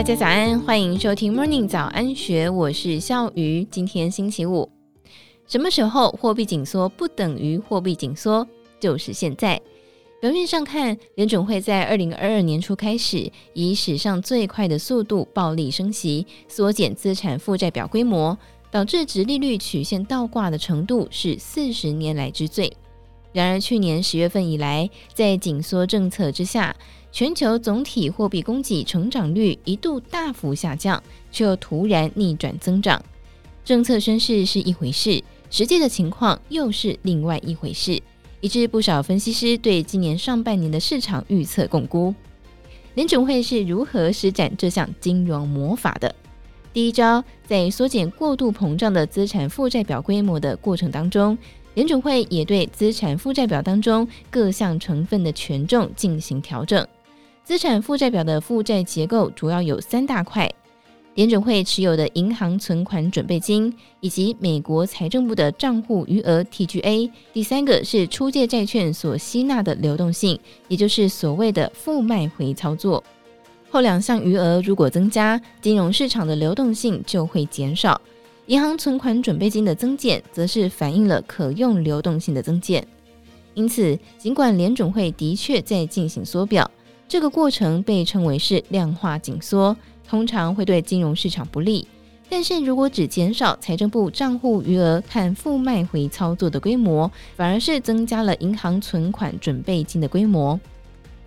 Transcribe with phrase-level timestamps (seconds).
[0.00, 3.62] 大家早安，欢迎收听 Morning 早安学，我是笑鱼。
[3.70, 4.66] 今天星期五，
[5.46, 8.48] 什么时候货币紧缩不等于货币紧缩？
[8.80, 9.60] 就是现在。
[10.18, 18.38] 表面上看，联准会在二零二二年初开始以史上最快的速度暴力升息，缩减资产负债表规模，
[18.70, 22.72] 导致直利率曲线倒挂的程度是四十年来之最。
[23.32, 26.74] 然而，去年十月份以来，在紧缩政策之下，
[27.12, 33.02] 全球总体货币供给成长率一度大幅下降，却又突然逆转增长。
[33.64, 38.02] 政策宣示是一回事，实际的情况又是另外一回事，
[38.40, 42.12] 以致不少分析师对今年上半年的市场预测共估。
[42.94, 46.12] 联准会是如何施展这项金融魔法的？
[46.72, 51.36] 第一招，在缩减过度膨胀的资产负债表规模的过程当中，
[51.74, 56.86] 联准会也对资产负债表当中各项成分的权重进行调整。
[57.44, 60.48] 资产负债表的负债结构主要有三大块：
[61.14, 67.10] 联准会持有的银行存款准备金，以及美国财政部的账户余额 （TGA）。
[67.32, 73.02] 第三个是出借债券所吸纳的流动性，也就是所谓的负卖回操作。
[73.68, 78.00] 后两项余额如果增加，金融市场的流动性就会减少；
[78.50, 82.84] 银行存款准备金的增减，则是反映了可用流动性的增减。
[83.54, 86.68] 因此，尽管联准会的确在进行缩表。
[87.06, 91.86] 这个过程被称为是量化紧缩，通常会对金融市场不利。
[92.28, 100.58] 但是如果只减少财政部账户余额和负卖回操作的规模，反而是增加了银行存款准备金的规模。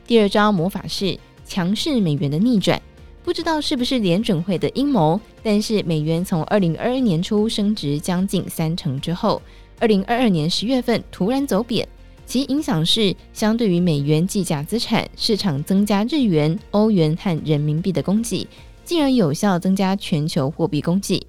[0.06, 2.82] 第二招魔法是强势美元的逆转，
[3.24, 9.42] 不知道是不是联准会的阴谋，但是美元从二零二一年初升值将近三成之后，
[9.80, 11.88] 二零二二年十月份突然走贬。
[12.26, 18.48] 其影响是，相对于美元计价资产，市场增加日元、欧元和人民币的供给，
[18.84, 21.26] 进而有效增加全球货币供给。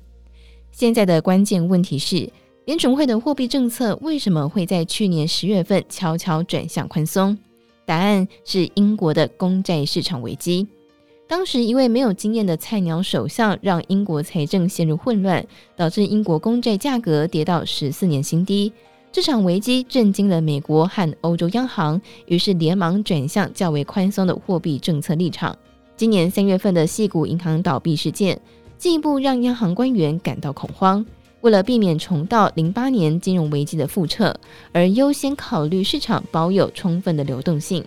[0.72, 2.28] 现在的关键问题是，
[2.64, 7.36] 联准会的货币政策为什么会在去年十月份悄悄转向宽松？
[7.84, 10.66] 答案是英国的公债市场危机。
[11.36, 18.72] 当时一位没有经验的菜鸟首相，让英国财政陷入混乱，导致英国公债价格跌到十四年新低。
[19.10, 25.58] 这场危机震惊了美国和欧洲央行，于是连忙转向较为宽松的货币政策立场。
[25.96, 28.40] 今年三月份的矽谷银行倒闭事件，
[28.78, 31.04] 进一步让央行官员感到恐慌。
[31.40, 34.38] 为了避免重蹈零八年金融危机的覆辙，
[34.70, 37.84] 而优先考虑市场保有充分的流动性。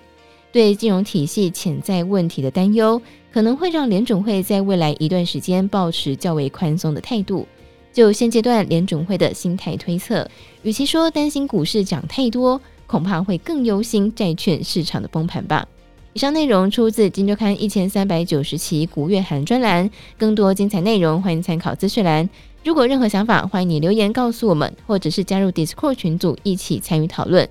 [0.58, 3.00] 对金融体系潜在问题的担忧，
[3.32, 7.48] 可能会让联准会在未来一段时间保持较为宽松的态度。
[7.94, 10.28] 就现阶段联准会的心态推测，
[10.64, 15.68] 与其说担心股市涨太多，恐怕会更忧心债券市场的崩盘吧。
[16.14, 19.88] 以上内容出自《金周刊》一千三百九十期古月涵专栏，
[20.18, 22.28] 更多精彩内容欢迎参考资讯栏。
[22.64, 27.48] 如果任何想法，欢迎你留言告诉我们，或者是加入 Discord 群组一起参与讨论。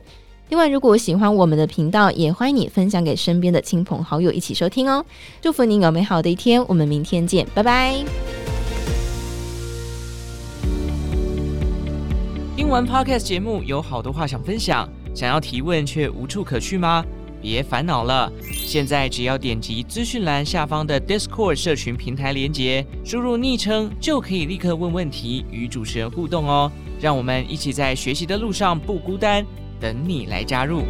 [0.49, 5.05] 另外，如果喜欢我们的频道，也欢迎你分享给身边的亲朋好友一起收听哦。
[5.43, 8.05] 祝福您有美好的一天，我们明天见，拜拜。
[12.57, 17.05] 听完 Podcast 节目，有好多话想分享，想要提问却无处可去吗？
[17.43, 26.71] 别烦恼了，现在只要点击资讯栏下方的 Discord 社群平台连接，输入昵称就可以立刻问问题，与主持人互动哦。
[27.01, 29.45] 让我们一起在学习的路上不孤单，
[29.81, 30.85] 等你来加入。